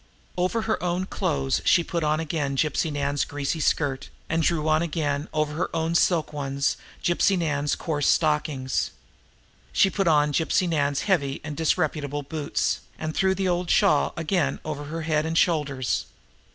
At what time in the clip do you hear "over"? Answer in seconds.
0.35-0.63, 5.31-5.53, 14.65-14.85